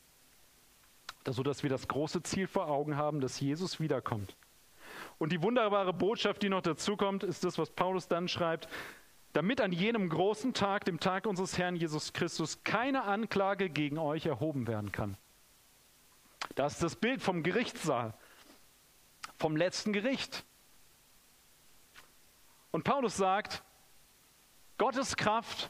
[1.25, 4.35] sodass wir das große Ziel vor Augen haben, dass Jesus wiederkommt.
[5.17, 8.69] Und die wunderbare Botschaft, die noch dazu kommt, ist das, was Paulus dann schreibt,
[9.35, 14.25] damit an jenem großen Tag, dem Tag unseres Herrn Jesus Christus, keine Anklage gegen euch
[14.25, 15.17] erhoben werden kann.
[16.55, 18.13] Das ist das Bild vom Gerichtssaal,
[19.37, 20.45] vom letzten Gericht.
[22.71, 23.61] Und Paulus sagt,
[24.77, 25.69] Gottes Kraft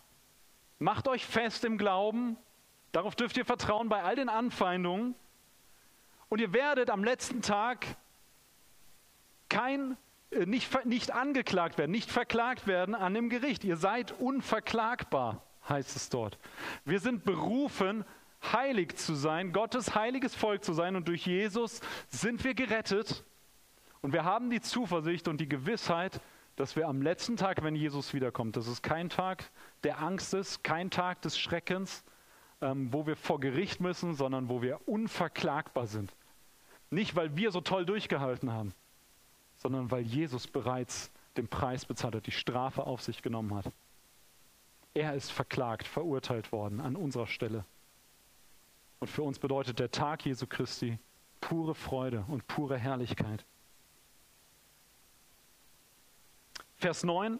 [0.77, 2.37] macht euch fest im Glauben,
[2.91, 5.15] darauf dürft ihr vertrauen bei all den Anfeindungen.
[6.29, 7.87] Und ihr werdet am letzten Tag
[9.49, 9.97] kein
[10.45, 13.63] nicht, nicht angeklagt werden, nicht verklagt werden an dem Gericht.
[13.63, 16.37] Ihr seid unverklagbar, heißt es dort.
[16.83, 18.05] Wir sind berufen,
[18.53, 23.23] heilig zu sein, Gottes heiliges Volk zu sein und durch Jesus sind wir gerettet
[24.01, 26.21] und wir haben die Zuversicht und die Gewissheit,
[26.55, 29.49] dass wir am letzten Tag, wenn Jesus wiederkommt, das ist kein Tag
[29.83, 32.03] der Angst ist, kein Tag des Schreckens,
[32.61, 36.15] ähm, wo wir vor Gericht müssen, sondern wo wir unverklagbar sind.
[36.89, 38.73] Nicht, weil wir so toll durchgehalten haben,
[39.65, 43.73] sondern weil Jesus bereits den Preis bezahlt hat, die Strafe auf sich genommen hat.
[44.93, 47.65] Er ist verklagt, verurteilt worden an unserer Stelle.
[48.99, 50.99] Und für uns bedeutet der Tag Jesu Christi
[51.41, 53.43] pure Freude und pure Herrlichkeit.
[56.77, 57.39] Vers 9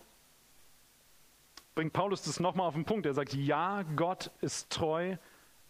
[1.76, 3.06] bringt Paulus das nochmal auf den Punkt.
[3.06, 5.16] Er sagt, ja, Gott ist treu,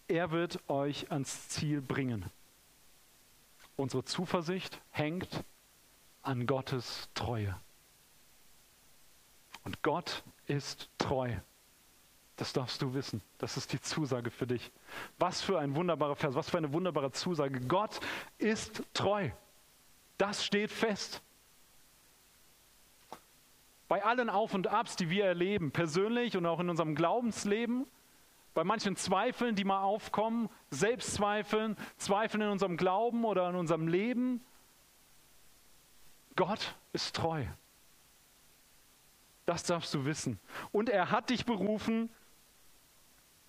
[0.08, 2.24] er wird euch ans Ziel bringen.
[3.76, 5.44] Unsere Zuversicht hängt
[6.26, 7.56] an Gottes Treue.
[9.64, 11.32] Und Gott ist treu.
[12.38, 13.22] Das darfst du wissen.
[13.38, 14.72] Das ist die Zusage für dich.
[15.18, 17.62] Was für ein wunderbarer Vers, was für eine wunderbare Zusage.
[17.62, 18.00] Gott
[18.38, 19.30] ist treu.
[20.18, 21.22] Das steht fest.
[23.88, 27.86] Bei allen Auf und Abs, die wir erleben, persönlich und auch in unserem Glaubensleben,
[28.54, 34.44] bei manchen Zweifeln, die mal aufkommen, Selbstzweifeln, Zweifeln in unserem Glauben oder in unserem Leben,
[36.36, 37.46] Gott ist treu.
[39.46, 40.40] Das darfst du wissen.
[40.72, 42.10] Und er hat dich berufen,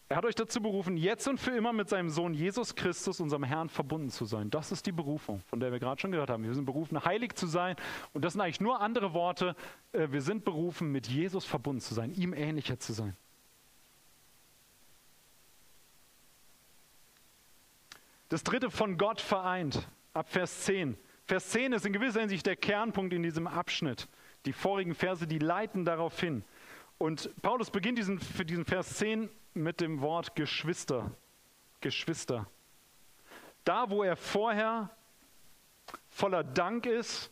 [0.09, 3.43] er hat euch dazu berufen, jetzt und für immer mit seinem Sohn Jesus Christus, unserem
[3.43, 4.51] Herrn, verbunden zu sein.
[4.51, 6.45] Das ist die Berufung, von der wir gerade schon gehört haben.
[6.45, 7.75] Wir sind berufen, heilig zu sein.
[8.13, 9.57] Und das sind eigentlich nur andere Worte.
[9.93, 13.17] Äh, wir sind berufen, mit Jesus verbunden zu sein, ihm ähnlicher zu sein.
[18.29, 20.97] Das dritte von Gott vereint, ab Vers 10.
[21.27, 24.09] Vers 10 ist in gewisser Hinsicht der Kernpunkt in diesem Abschnitt.
[24.45, 26.45] Die vorigen Verse, die leiten darauf hin.
[26.99, 31.11] Und Paulus beginnt diesen, für diesen Vers 10 mit dem Wort Geschwister.
[31.81, 32.49] Geschwister.
[33.65, 34.91] Da, wo er vorher
[36.11, 37.31] voller Dank ist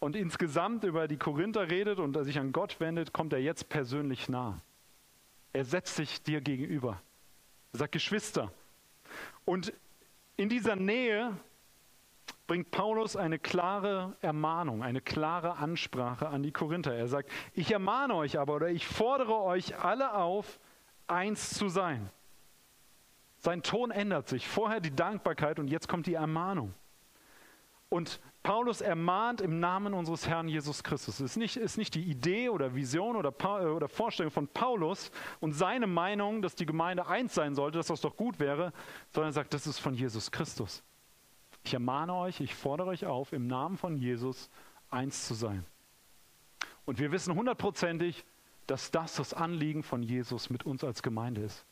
[0.00, 4.28] und insgesamt über die Korinther redet und sich an Gott wendet, kommt er jetzt persönlich
[4.28, 4.60] nah.
[5.52, 7.00] Er setzt sich dir gegenüber.
[7.72, 8.52] Er sagt Geschwister.
[9.44, 9.72] Und
[10.36, 11.36] in dieser Nähe
[12.46, 16.94] bringt Paulus eine klare Ermahnung, eine klare Ansprache an die Korinther.
[16.94, 20.60] Er sagt, ich ermahne euch aber oder ich fordere euch alle auf,
[21.06, 22.10] eins zu sein.
[23.38, 24.46] Sein Ton ändert sich.
[24.46, 26.74] Vorher die Dankbarkeit und jetzt kommt die Ermahnung.
[27.88, 31.20] Und Paulus ermahnt im Namen unseres Herrn Jesus Christus.
[31.20, 33.32] Es ist nicht, ist nicht die Idee oder Vision oder,
[33.74, 38.00] oder Vorstellung von Paulus und seine Meinung, dass die Gemeinde eins sein sollte, dass das
[38.00, 38.72] doch gut wäre,
[39.12, 40.82] sondern er sagt, das ist von Jesus Christus.
[41.66, 44.48] Ich ermahne euch, ich fordere euch auf, im Namen von Jesus
[44.88, 45.66] eins zu sein.
[46.84, 48.24] Und wir wissen hundertprozentig,
[48.68, 51.66] dass das das Anliegen von Jesus mit uns als Gemeinde ist.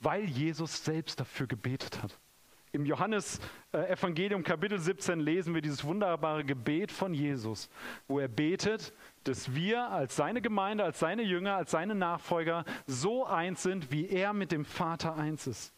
[0.00, 2.18] weil Jesus selbst dafür gebetet hat.
[2.72, 7.68] Im Johannes-Evangelium Kapitel 17 lesen wir dieses wunderbare Gebet von Jesus,
[8.08, 8.92] wo er betet,
[9.24, 14.08] dass wir als seine Gemeinde, als seine Jünger, als seine Nachfolger so eins sind, wie
[14.08, 15.72] er mit dem Vater eins ist.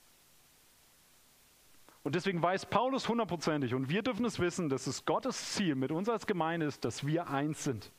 [2.05, 5.91] Und deswegen weiß Paulus hundertprozentig, und wir dürfen es wissen, dass es Gottes Ziel mit
[5.91, 7.91] uns als Gemeinde ist, dass wir eins sind.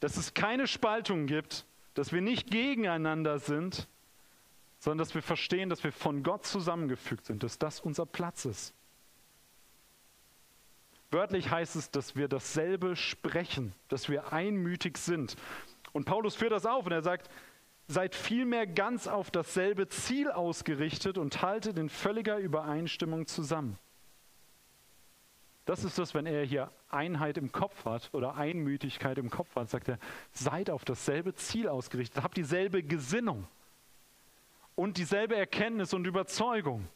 [0.00, 3.86] Dass es keine Spaltung gibt, dass wir nicht gegeneinander sind,
[4.78, 8.74] sondern dass wir verstehen, dass wir von Gott zusammengefügt sind, dass das unser Platz ist.
[11.10, 15.36] Wörtlich heißt es, dass wir dasselbe sprechen, dass wir einmütig sind.
[15.92, 17.30] Und Paulus führt das auf und er sagt,
[17.88, 23.78] seid vielmehr ganz auf dasselbe Ziel ausgerichtet und haltet in völliger Übereinstimmung zusammen.
[25.66, 29.68] Das ist das, wenn er hier Einheit im Kopf hat oder Einmütigkeit im Kopf hat,
[29.68, 29.98] sagt er,
[30.32, 33.48] seid auf dasselbe Ziel ausgerichtet, habt dieselbe Gesinnung
[34.76, 36.86] und dieselbe Erkenntnis und Überzeugung.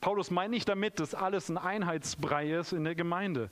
[0.00, 3.50] Paulus meint nicht damit, dass alles ein Einheitsbrei ist in der Gemeinde.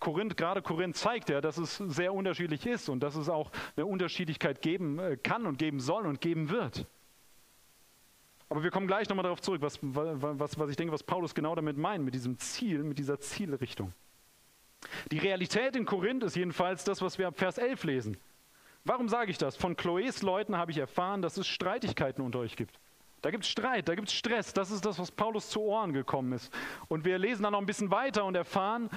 [0.00, 3.86] Korinth, gerade Korinth zeigt ja, dass es sehr unterschiedlich ist und dass es auch eine
[3.86, 6.86] Unterschiedlichkeit geben äh, kann und geben soll und geben wird.
[8.48, 11.54] Aber wir kommen gleich nochmal darauf zurück, was, was, was ich denke, was Paulus genau
[11.54, 13.92] damit meint, mit diesem Ziel, mit dieser Zielrichtung.
[15.12, 18.16] Die Realität in Korinth ist jedenfalls das, was wir ab Vers 11 lesen.
[18.84, 19.56] Warum sage ich das?
[19.56, 22.80] Von Chloes Leuten habe ich erfahren, dass es Streitigkeiten unter euch gibt.
[23.22, 24.54] Da gibt es Streit, da gibt es Stress.
[24.54, 26.50] Das ist das, was Paulus zu Ohren gekommen ist.
[26.88, 28.88] Und wir lesen dann noch ein bisschen weiter und erfahren,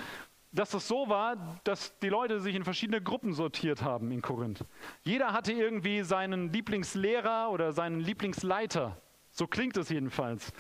[0.54, 4.64] dass es so war, dass die Leute sich in verschiedene Gruppen sortiert haben in Korinth.
[5.04, 8.96] Jeder hatte irgendwie seinen Lieblingslehrer oder seinen Lieblingsleiter.
[9.32, 10.54] So klingt es jedenfalls.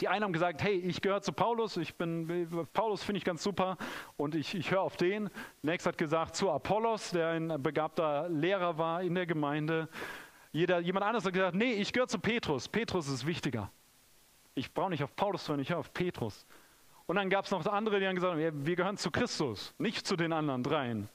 [0.00, 3.42] Die einen haben gesagt, hey, ich gehöre zu Paulus, ich bin, Paulus finde ich ganz
[3.42, 3.76] super
[4.16, 5.30] und ich, ich höre auf den.
[5.60, 9.88] Nächster hat gesagt, zu Apollos, der ein begabter Lehrer war in der Gemeinde.
[10.50, 12.68] Jeder, jemand anderes hat gesagt, nee, ich gehöre zu Petrus.
[12.68, 13.70] Petrus ist wichtiger.
[14.54, 16.46] Ich brauche nicht auf Paulus hören, ich höre auf Petrus.
[17.06, 20.16] Und dann gab es noch andere, die haben gesagt, wir gehören zu Christus, nicht zu
[20.16, 21.08] den anderen dreien.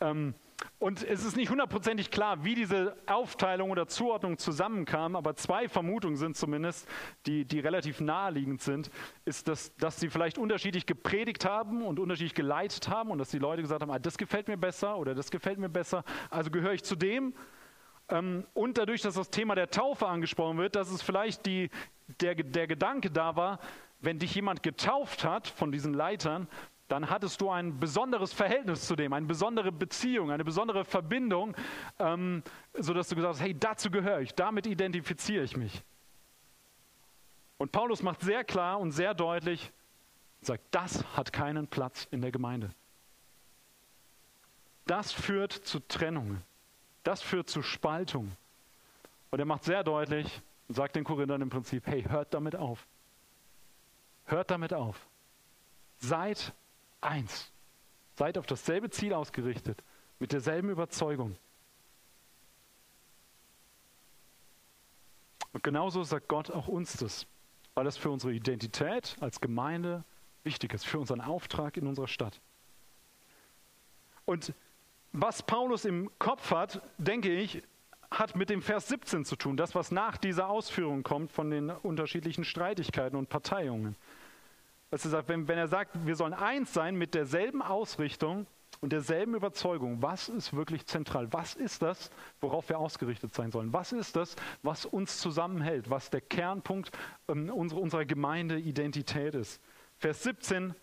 [0.00, 0.34] Ähm,
[0.80, 6.16] und es ist nicht hundertprozentig klar, wie diese Aufteilung oder Zuordnung zusammenkam, aber zwei Vermutungen
[6.16, 6.88] sind zumindest,
[7.26, 8.90] die, die relativ naheliegend sind,
[9.24, 13.38] ist, dass, dass sie vielleicht unterschiedlich gepredigt haben und unterschiedlich geleitet haben und dass die
[13.38, 16.72] Leute gesagt haben, ah, das gefällt mir besser oder das gefällt mir besser, also gehöre
[16.72, 17.34] ich zu dem.
[18.08, 21.70] Ähm, und dadurch, dass das Thema der Taufe angesprochen wird, dass es vielleicht die,
[22.20, 23.60] der, der Gedanke da war,
[24.00, 26.48] wenn dich jemand getauft hat von diesen Leitern,
[26.88, 31.54] dann hattest du ein besonderes Verhältnis zu dem, eine besondere Beziehung, eine besondere Verbindung,
[31.98, 32.42] ähm,
[32.74, 35.82] sodass du gesagt hast, hey, dazu gehöre ich, damit identifiziere ich mich.
[37.58, 39.72] Und Paulus macht sehr klar und sehr deutlich,
[40.40, 42.70] sagt, das hat keinen Platz in der Gemeinde.
[44.86, 46.42] Das führt zu Trennungen.
[47.02, 48.32] Das führt zu Spaltung.
[49.30, 52.86] Und er macht sehr deutlich und sagt den Korinthern im Prinzip, hey, hört damit auf.
[54.28, 55.08] Hört damit auf.
[55.98, 56.54] Seid
[57.00, 57.50] eins.
[58.14, 59.82] Seid auf dasselbe Ziel ausgerichtet,
[60.18, 61.36] mit derselben Überzeugung.
[65.52, 67.26] Und genauso sagt Gott auch uns das,
[67.74, 70.04] weil das für unsere Identität als Gemeinde
[70.44, 72.40] wichtig ist, für unseren Auftrag in unserer Stadt.
[74.26, 74.52] Und
[75.12, 77.62] was Paulus im Kopf hat, denke ich,
[78.10, 81.70] hat mit dem Vers 17 zu tun, das, was nach dieser Ausführung kommt von den
[81.70, 83.96] unterschiedlichen Streitigkeiten und Parteiungen.
[84.90, 88.46] Sagt, wenn, wenn er sagt, wir sollen eins sein mit derselben Ausrichtung
[88.80, 91.30] und derselben Überzeugung, was ist wirklich zentral?
[91.32, 93.72] Was ist das, worauf wir ausgerichtet sein sollen?
[93.72, 96.90] Was ist das, was uns zusammenhält, was der Kernpunkt
[97.28, 99.60] ähm, unserer, unserer Gemeindeidentität ist?
[99.98, 100.74] Vers 17,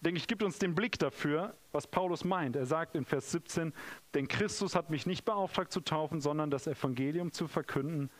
[0.00, 2.56] denke ich, gibt uns den Blick dafür, was Paulus meint.
[2.56, 3.72] Er sagt in Vers 17,
[4.14, 8.10] denn Christus hat mich nicht beauftragt zu taufen, sondern das Evangelium zu verkünden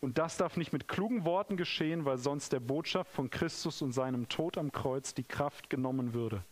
[0.00, 3.92] und das darf nicht mit klugen Worten geschehen, weil sonst der Botschaft von Christus und
[3.92, 6.44] seinem Tod am Kreuz die Kraft genommen würde.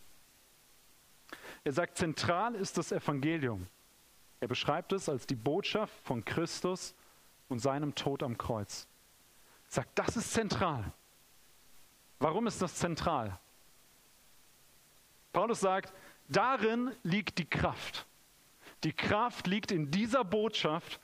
[1.63, 3.67] Er sagt, zentral ist das Evangelium.
[4.39, 6.93] Er beschreibt es als die Botschaft von Christus
[7.49, 8.87] und seinem Tod am Kreuz.
[9.69, 10.91] Er sagt, das ist zentral.
[12.19, 13.39] Warum ist das zentral?
[15.33, 15.93] Paulus sagt,
[16.27, 18.05] darin liegt die Kraft.
[18.83, 20.99] Die Kraft liegt in dieser Botschaft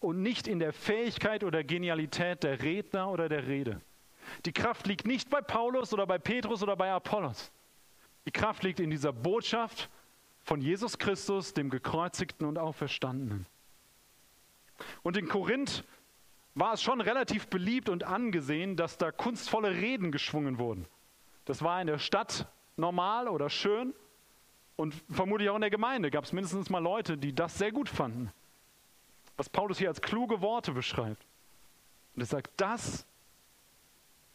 [0.00, 3.80] und nicht in der Fähigkeit oder Genialität der Redner oder der Rede.
[4.44, 7.50] Die Kraft liegt nicht bei Paulus oder bei Petrus oder bei Apollos.
[8.26, 9.88] Die Kraft liegt in dieser Botschaft
[10.42, 13.46] von Jesus Christus, dem gekreuzigten und auferstandenen.
[15.02, 15.84] Und in Korinth
[16.54, 20.86] war es schon relativ beliebt und angesehen, dass da kunstvolle Reden geschwungen wurden.
[21.44, 22.46] Das war in der Stadt
[22.76, 23.94] normal oder schön
[24.76, 27.88] und vermutlich auch in der Gemeinde gab es mindestens mal Leute, die das sehr gut
[27.88, 28.32] fanden
[29.38, 31.24] was Paulus hier als kluge Worte beschreibt.
[32.14, 33.06] Und er sagt, das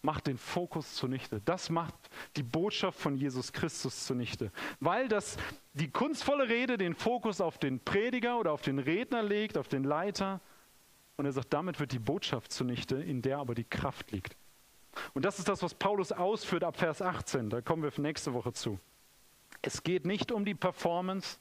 [0.02, 1.42] macht den Fokus zunichte.
[1.42, 1.94] Das macht
[2.36, 4.52] die Botschaft von Jesus Christus zunichte.
[4.80, 5.38] Weil das
[5.74, 9.84] die kunstvolle Rede den Fokus auf den Prediger oder auf den Redner legt, auf den
[9.84, 10.40] Leiter.
[11.18, 14.36] Und er sagt, damit wird die Botschaft zunichte, in der aber die Kraft liegt.
[15.14, 17.50] Und das ist das, was Paulus ausführt ab Vers 18.
[17.50, 18.80] Da kommen wir nächste Woche zu.
[19.62, 21.40] Es geht nicht um die Performance,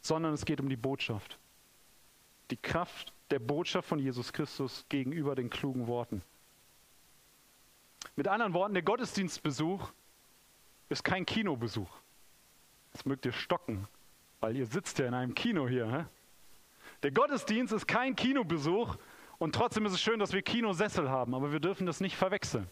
[0.00, 1.38] sondern es geht um die Botschaft.
[2.50, 6.22] Die Kraft der Botschaft von Jesus Christus gegenüber den klugen Worten.
[8.16, 9.90] Mit anderen Worten, der Gottesdienstbesuch
[10.88, 11.90] ist kein Kinobesuch.
[12.92, 13.86] Das mögt ihr stocken,
[14.40, 15.90] weil ihr sitzt ja in einem Kino hier.
[15.90, 16.04] Hä?
[17.02, 18.96] Der Gottesdienst ist kein Kinobesuch
[19.38, 22.68] und trotzdem ist es schön, dass wir Kinosessel haben, aber wir dürfen das nicht verwechseln.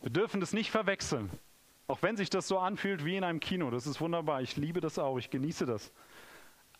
[0.00, 1.30] Wir dürfen das nicht verwechseln.
[1.86, 4.40] Auch wenn sich das so anfühlt wie in einem Kino, das ist wunderbar.
[4.40, 5.92] Ich liebe das auch, ich genieße das.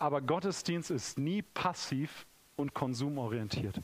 [0.04, 2.26] Aber Gottesdienst ist nie passiv
[2.56, 3.80] und konsumorientiert.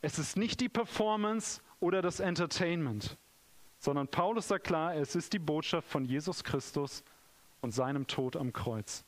[0.00, 3.18] Es ist nicht die Performance oder das Entertainment,
[3.78, 7.04] sondern Paulus sagt klar, es ist die Botschaft von Jesus Christus
[7.60, 9.04] und seinem Tod am Kreuz.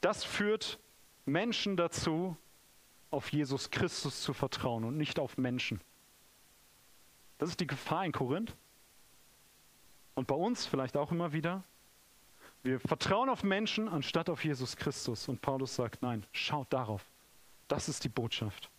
[0.00, 0.80] Das führt
[1.24, 2.36] Menschen dazu,
[3.12, 5.80] auf Jesus Christus zu vertrauen und nicht auf Menschen.
[7.38, 8.56] Das ist die Gefahr in Korinth
[10.16, 11.62] und bei uns vielleicht auch immer wieder.
[12.66, 15.28] Wir vertrauen auf Menschen anstatt auf Jesus Christus.
[15.28, 17.06] Und Paulus sagt, nein, schaut darauf.
[17.68, 18.70] Das ist die Botschaft.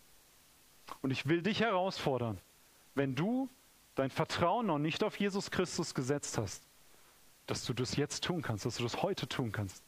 [1.00, 2.38] Und ich will dich herausfordern,
[2.94, 3.48] wenn du
[3.94, 6.62] dein Vertrauen noch nicht auf Jesus Christus gesetzt hast,
[7.46, 9.82] dass du das jetzt tun kannst, dass du das heute tun kannst.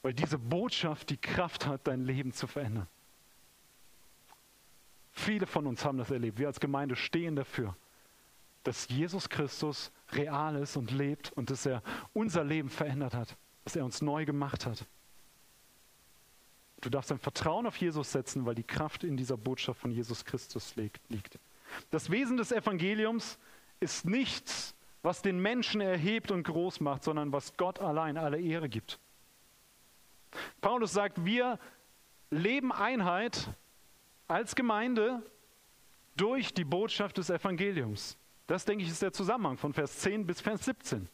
[0.00, 2.86] Weil diese Botschaft die Kraft hat, dein Leben zu verändern.
[5.12, 6.38] Viele von uns haben das erlebt.
[6.38, 7.76] Wir als Gemeinde stehen dafür,
[8.62, 13.76] dass Jesus Christus real ist und lebt und dass er unser Leben verändert hat, dass
[13.76, 14.84] er uns neu gemacht hat.
[16.80, 20.24] Du darfst dein Vertrauen auf Jesus setzen, weil die Kraft in dieser Botschaft von Jesus
[20.24, 21.38] Christus liegt.
[21.90, 23.38] Das Wesen des Evangeliums
[23.80, 28.68] ist nichts, was den Menschen erhebt und groß macht, sondern was Gott allein alle Ehre
[28.68, 28.98] gibt.
[30.60, 31.58] Paulus sagt, wir
[32.30, 33.48] leben Einheit
[34.28, 35.22] als Gemeinde
[36.16, 38.16] durch die Botschaft des Evangeliums.
[38.46, 41.08] Das, denke ich, ist der Zusammenhang von Vers 10 bis Vers 17.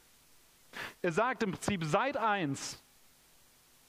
[1.03, 2.83] Er sagt im Prinzip, seid eins,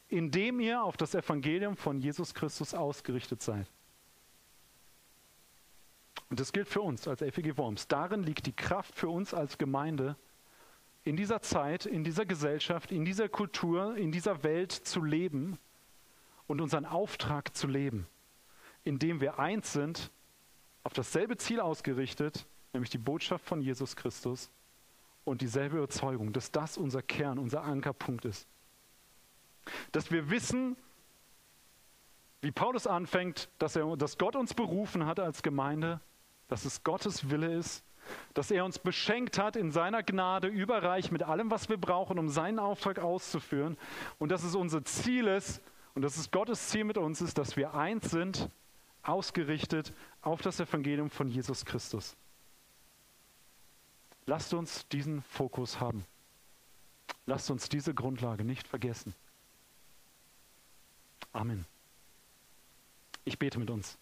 [0.09, 3.67] indem ihr auf das Evangelium von Jesus Christus ausgerichtet seid.
[6.29, 7.87] Und das gilt für uns als FEG Worms.
[7.87, 10.15] Darin liegt die Kraft für uns als Gemeinde,
[11.03, 15.57] in dieser Zeit, in dieser Gesellschaft, in dieser Kultur, in dieser Welt zu leben
[16.47, 18.07] und unseren Auftrag zu leben,
[18.83, 20.11] indem wir eins sind,
[20.83, 24.49] auf dasselbe Ziel ausgerichtet, nämlich die Botschaft von Jesus Christus
[25.23, 28.47] und dieselbe Überzeugung, dass das unser Kern, unser Ankerpunkt ist.
[29.91, 30.75] Dass wir wissen,
[32.41, 35.99] wie Paulus anfängt, dass, er, dass Gott uns berufen hat als Gemeinde,
[36.47, 37.83] dass es Gottes Wille ist,
[38.33, 42.29] dass er uns beschenkt hat in seiner Gnade überreich mit allem, was wir brauchen, um
[42.29, 43.77] seinen Auftrag auszuführen
[44.17, 45.61] und dass es unser Ziel ist
[45.93, 48.49] und dass es Gottes Ziel mit uns ist, dass wir eins sind,
[49.03, 52.15] ausgerichtet auf das Evangelium von Jesus Christus.
[54.25, 56.05] Lasst uns diesen Fokus haben.
[57.25, 59.13] Lasst uns diese Grundlage nicht vergessen.
[61.33, 61.65] Amen.
[63.23, 63.97] Ich bete mit uns.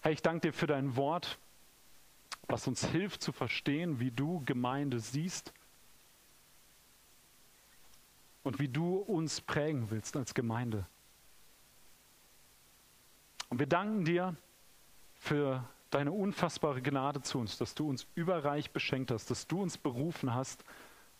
[0.00, 1.38] Herr, ich danke dir für dein Wort,
[2.48, 5.52] was uns hilft zu verstehen, wie du Gemeinde siehst
[8.44, 10.86] und wie du uns prägen willst als Gemeinde.
[13.48, 14.36] Und wir danken dir
[15.14, 19.78] für deine unfassbare Gnade zu uns, dass du uns überreich beschenkt hast, dass du uns
[19.78, 20.64] berufen hast,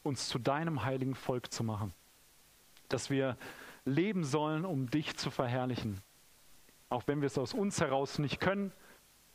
[0.02, 1.94] uns zu deinem heiligen Volk zu machen.
[2.88, 3.36] Dass wir
[3.84, 6.00] leben sollen, um dich zu verherrlichen.
[6.88, 8.72] Auch wenn wir es aus uns heraus nicht können,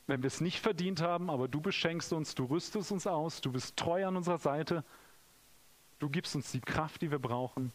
[0.08, 3.52] wenn wir es nicht verdient haben, aber du beschenkst uns, du rüstest uns aus, du
[3.52, 4.84] bist treu an unserer Seite,
[6.00, 7.72] du gibst uns die Kraft, die wir brauchen,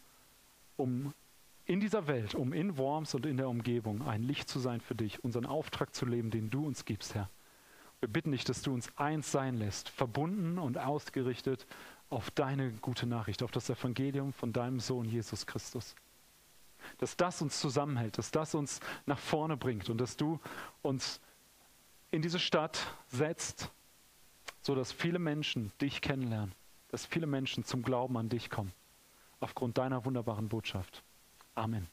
[0.75, 1.13] um
[1.67, 4.95] in dieser Welt, um in Worms und in der Umgebung ein Licht zu sein für
[4.95, 7.29] dich, unseren Auftrag zu leben, den du uns gibst, Herr.
[7.99, 11.67] Wir bitten dich, dass du uns eins sein lässt, verbunden und ausgerichtet
[12.09, 15.93] auf deine gute Nachricht, auf das Evangelium von deinem Sohn Jesus Christus.
[16.99, 20.39] Dass das uns zusammenhält, dass das uns nach vorne bringt und dass du
[20.83, 21.19] uns
[22.11, 23.71] in diese Stadt setzt,
[24.61, 26.53] sodass viele Menschen dich kennenlernen,
[26.89, 28.71] dass viele Menschen zum Glauben an dich kommen,
[29.41, 31.03] aufgrund deiner wunderbaren Botschaft.
[31.57, 31.87] Amen.